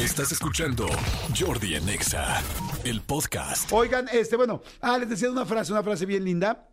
[0.00, 0.86] Estás escuchando
[1.38, 2.42] Jordi en Exa,
[2.84, 3.70] el podcast.
[3.70, 6.66] Oigan, este, bueno, ah, les decía una frase, una frase bien linda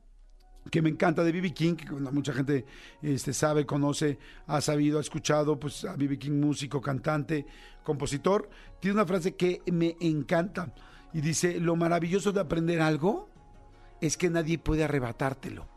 [0.71, 1.53] que me encanta de B.B.
[1.53, 2.65] King, que mucha gente
[3.01, 6.17] este, sabe, conoce, ha sabido, ha escuchado, pues a B.B.
[6.17, 7.45] King, músico, cantante,
[7.83, 8.49] compositor,
[8.79, 10.73] tiene una frase que me encanta
[11.11, 13.29] y dice, lo maravilloso de aprender algo
[13.99, 15.67] es que nadie puede arrebatártelo.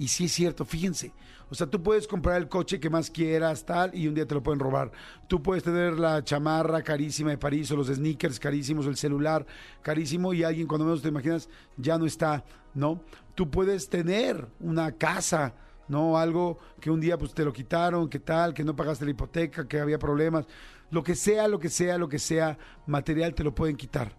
[0.00, 1.12] Y sí es cierto, fíjense.
[1.50, 4.34] O sea, tú puedes comprar el coche que más quieras, tal, y un día te
[4.34, 4.90] lo pueden robar.
[5.28, 9.44] Tú puedes tener la chamarra carísima de París, o los sneakers carísimos, o el celular
[9.82, 12.42] carísimo, y alguien cuando menos te imaginas ya no está,
[12.72, 13.02] ¿no?
[13.34, 15.52] Tú puedes tener una casa,
[15.86, 16.16] ¿no?
[16.16, 19.68] Algo que un día pues te lo quitaron, que tal, que no pagaste la hipoteca,
[19.68, 20.46] que había problemas.
[20.90, 22.56] Lo que sea, lo que sea, lo que sea
[22.86, 24.16] material te lo pueden quitar.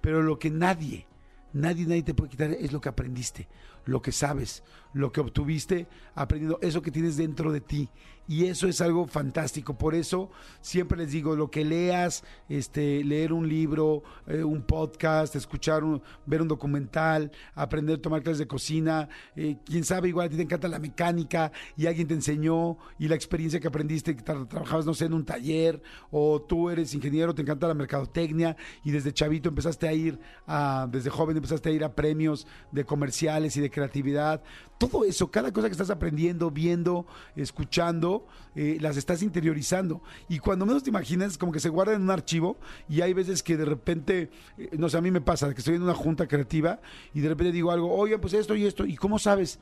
[0.00, 1.08] Pero lo que nadie,
[1.52, 3.48] nadie, nadie te puede quitar es lo que aprendiste
[3.86, 4.62] lo que sabes,
[4.92, 7.88] lo que obtuviste aprendiendo, eso que tienes dentro de ti.
[8.26, 9.76] Y eso es algo fantástico.
[9.76, 10.30] Por eso
[10.62, 16.02] siempre les digo, lo que leas, este, leer un libro, eh, un podcast, escuchar, un,
[16.24, 20.36] ver un documental, aprender a tomar clases de cocina, eh, quién sabe, igual a ti
[20.36, 24.86] te encanta la mecánica y alguien te enseñó y la experiencia que aprendiste, que trabajabas,
[24.86, 29.12] no sé, en un taller, o tú eres ingeniero, te encanta la mercadotecnia y desde
[29.12, 33.60] chavito empezaste a ir, a, desde joven empezaste a ir a premios de comerciales y
[33.60, 34.42] de creatividad,
[34.78, 37.06] todo eso, cada cosa que estás aprendiendo, viendo,
[37.36, 38.13] escuchando,
[38.54, 40.02] eh, las estás interiorizando.
[40.28, 42.56] Y cuando menos te imaginas, como que se guarda en un archivo
[42.88, 45.76] y hay veces que de repente, eh, no sé, a mí me pasa, que estoy
[45.76, 46.80] en una junta creativa
[47.12, 49.58] y de repente digo algo, oye, pues esto y esto, ¿y cómo sabes?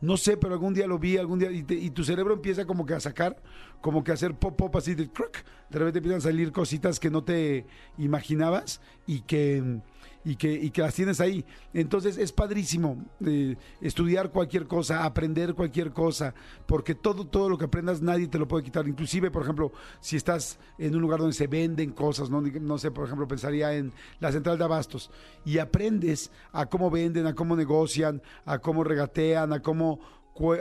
[0.00, 2.94] no sé, pero algún día lo vi, algún día, y, tu cerebro empieza como que
[2.94, 3.36] a sacar,
[3.80, 6.98] como que a hacer pop pop así de crack, de repente empiezan a salir cositas
[6.98, 7.66] que no te
[7.98, 9.80] imaginabas y que
[10.24, 11.44] y que, y que las tienes ahí.
[11.72, 16.34] Entonces es padrísimo eh, estudiar cualquier cosa, aprender cualquier cosa,
[16.66, 18.86] porque todo, todo lo que aprendas nadie te lo puede quitar.
[18.86, 22.90] Inclusive, por ejemplo, si estás en un lugar donde se venden cosas, no, no sé,
[22.90, 25.10] por ejemplo, pensaría en la central de abastos,
[25.44, 30.00] y aprendes a cómo venden, a cómo negocian, a cómo regatean, a cómo,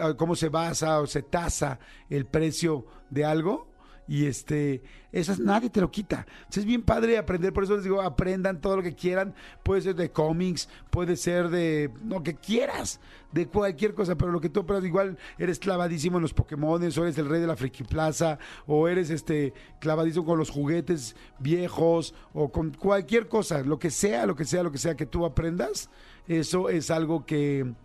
[0.02, 3.69] a cómo se basa o se tasa el precio de algo
[4.10, 4.82] y este,
[5.12, 6.26] esas nadie te lo quita.
[6.50, 9.36] es bien padre aprender, por eso les digo, aprendan todo lo que quieran.
[9.62, 13.00] Puede ser de cómics, puede ser de lo que quieras,
[13.32, 17.04] de cualquier cosa, pero lo que tú aprendas, igual eres clavadísimo en los Pokémon, o
[17.04, 22.16] eres el rey de la Friki Plaza, o eres este clavadísimo con los juguetes viejos,
[22.34, 25.24] o con cualquier cosa, lo que sea, lo que sea, lo que sea que tú
[25.24, 25.92] aprendas,
[26.28, 27.76] eso es algo que,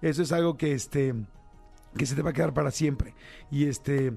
[0.00, 1.12] eso es algo que este,
[1.96, 3.14] que se te va a quedar para siempre.
[3.50, 4.12] Y este,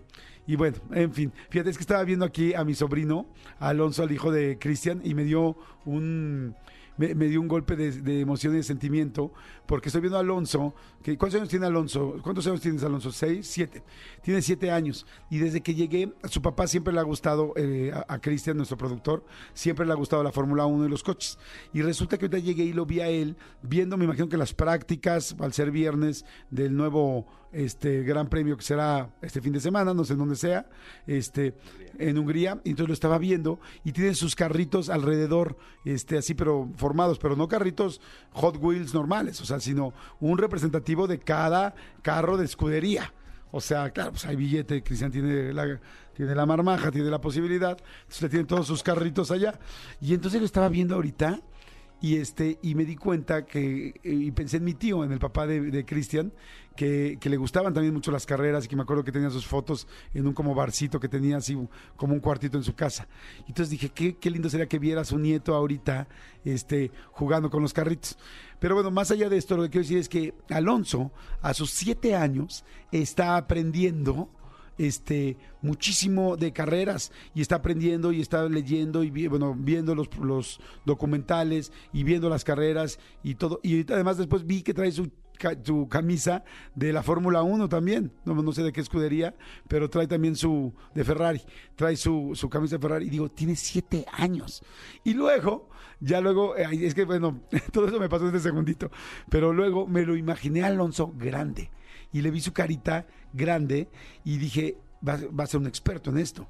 [0.48, 3.28] y bueno, en fin, fíjate, es que estaba viendo aquí a mi sobrino,
[3.60, 6.56] Alonso, al hijo de Cristian, y me dio un
[6.98, 9.32] me, dio un golpe de, emoción y de sentimiento,
[9.66, 10.74] porque estoy viendo a Alonso,
[11.04, 12.16] que, ¿cuántos años tiene Alonso?
[12.22, 13.12] ¿Cuántos años tienes Alonso?
[13.12, 13.48] ¿Seis?
[13.48, 13.84] ¿Siete?
[14.22, 15.06] Tiene siete años.
[15.30, 18.78] Y desde que llegué, a su papá siempre le ha gustado, eh, a, Cristian, nuestro
[18.78, 21.38] productor, siempre le ha gustado la Fórmula 1 y los coches.
[21.74, 24.54] Y resulta que ahorita llegué y lo vi a él, viendo, me imagino que las
[24.54, 29.94] prácticas, al ser viernes, del nuevo este gran premio que será este fin de semana,
[29.94, 30.68] no sé en dónde sea,
[31.08, 31.56] este
[31.98, 36.70] en Hungría, y entonces lo estaba viendo y tiene sus carritos alrededor, este así pero
[36.76, 38.02] formados, pero no carritos
[38.34, 43.14] Hot Wheels normales, o sea, sino un representativo de cada carro de escudería.
[43.52, 45.80] O sea, claro, pues hay billete, Cristian tiene la,
[46.14, 49.58] tiene la marmaja, tiene la posibilidad, entonces le tiene todos sus carritos allá.
[50.02, 51.40] Y entonces lo estaba viendo ahorita
[52.02, 55.48] y este y me di cuenta que y pensé en mi tío en el papá
[55.48, 56.32] de Cristian
[56.76, 59.88] que, le gustaban también mucho las carreras y que me acuerdo que tenía sus fotos
[60.14, 61.58] en un como barcito que tenía así
[61.96, 63.08] como un cuartito en su casa.
[63.48, 66.08] Entonces dije qué, qué lindo sería que viera a su nieto ahorita
[66.44, 68.18] este jugando con los carritos
[68.60, 71.72] pero bueno más allá de esto lo que quiero decir es que Alonso a sus
[71.72, 74.30] siete años está aprendiendo
[74.78, 80.60] este muchísimo de carreras y está aprendiendo y está leyendo y bueno viendo los, los
[80.86, 83.60] documentales y viendo las carreras y todo.
[83.64, 85.10] Y además después vi que trae su
[85.64, 86.44] su camisa
[86.76, 89.36] de la Fórmula 1 también, no, no, sé de qué escudería,
[89.68, 91.42] pero trae también su de Ferrari,
[91.76, 93.08] trae su, su camisa de Ferrari.
[93.08, 94.64] Y digo, tiene siete años.
[95.04, 95.70] Y luego,
[96.00, 97.42] ya luego, es que bueno,
[97.72, 98.90] todo eso me pasó este segundito,
[99.30, 101.70] pero luego me lo imaginé Alonso grande
[102.16, 103.90] y le vi su carita grande
[104.24, 106.48] y dije, va, a ser un experto en esto.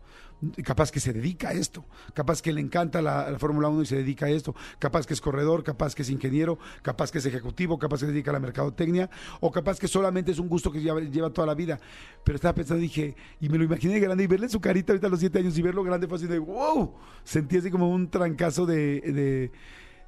[0.64, 1.84] Capaz que se dedica a esto,
[2.14, 5.22] capaz que le encanta la, Fórmula 1 y se dedica a esto, capaz que es
[5.22, 8.40] corredor, capaz que es ingeniero, capaz que es ejecutivo, capaz que se dedica a la
[8.40, 9.10] mercadotecnia,
[9.40, 11.80] o capaz que solamente es un gusto que lleva, toda la vida.
[12.24, 15.10] Pero estaba pensando, dije, y me lo imaginé grande, y verle su carita ahorita a
[15.10, 18.68] los siete años y verlo grande fue así de wow, sentí así como un trancazo
[18.68, 19.52] de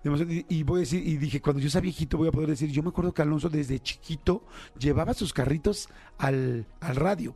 [0.03, 2.83] y, voy a decir, y dije, cuando yo sea viejito voy a poder decir, yo
[2.83, 4.44] me acuerdo que Alonso desde chiquito
[4.77, 7.35] llevaba sus carritos al, al radio.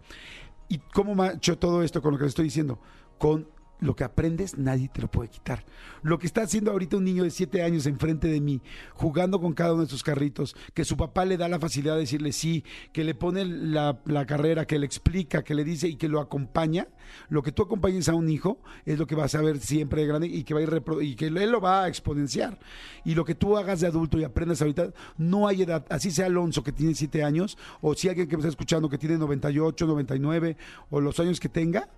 [0.69, 2.79] ¿Y cómo macho todo esto con lo que le estoy diciendo?
[3.17, 3.47] Con
[3.81, 5.65] lo que aprendes nadie te lo puede quitar.
[6.03, 8.61] Lo que está haciendo ahorita un niño de 7 años enfrente de mí,
[8.93, 12.01] jugando con cada uno de sus carritos, que su papá le da la facilidad de
[12.01, 12.63] decirle sí,
[12.93, 16.21] que le pone la, la carrera, que le explica, que le dice y que lo
[16.21, 16.87] acompaña,
[17.29, 20.07] lo que tú acompañes a un hijo es lo que vas a ver siempre de
[20.07, 22.59] grande y que va a ir y que él lo va a exponenciar.
[23.03, 26.27] Y lo que tú hagas de adulto y aprendas ahorita, no hay edad, así sea
[26.27, 29.87] Alonso que tiene 7 años, o si alguien que me está escuchando que tiene 98,
[29.87, 30.57] 99,
[30.89, 31.89] o los años que tenga,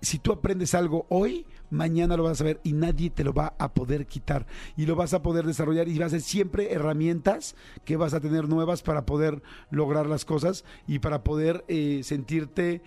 [0.00, 3.54] si tú aprendes algo hoy, mañana lo vas a ver y nadie te lo va
[3.58, 4.46] a poder quitar.
[4.76, 7.54] Y lo vas a poder desarrollar y vas a ser siempre herramientas
[7.84, 12.82] que vas a tener nuevas para poder lograr las cosas y para poder eh, sentirte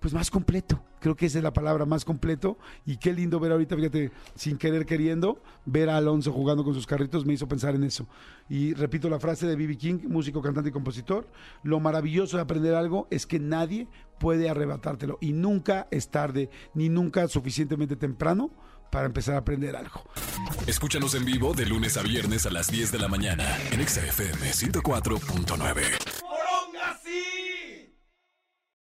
[0.00, 0.82] pues más completo.
[1.00, 2.58] Creo que esa es la palabra, más completo.
[2.84, 6.86] Y qué lindo ver ahorita, fíjate, sin querer queriendo, ver a Alonso jugando con sus
[6.86, 8.06] carritos me hizo pensar en eso.
[8.48, 9.76] Y repito la frase de B.B.
[9.76, 11.28] King, músico, cantante y compositor,
[11.62, 15.18] lo maravilloso de aprender algo es que nadie puede arrebatártelo.
[15.20, 18.50] Y nunca es tarde, ni nunca suficientemente temprano
[18.90, 20.02] para empezar a aprender algo.
[20.66, 24.04] Escúchanos en vivo de lunes a viernes a las 10 de la mañana en Exa
[24.04, 26.27] FM 104.9.